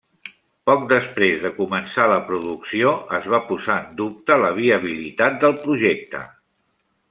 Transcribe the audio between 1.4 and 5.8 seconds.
de començar la producció es va posar en dubte la viabilitat del